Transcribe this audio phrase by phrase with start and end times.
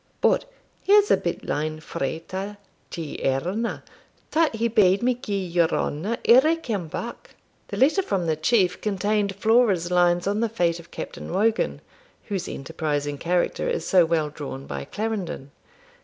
[0.19, 0.45] But
[0.81, 2.55] here's a bit line frae ta
[2.89, 3.83] Tighearna,
[4.31, 7.35] tat he bade me gie your honour ere I came back.'
[7.67, 11.81] The letter from the Chief contained Flora's lines on the fate of Captain Wogan,
[12.23, 15.51] whose enterprising character is so well drawn by Clarendon.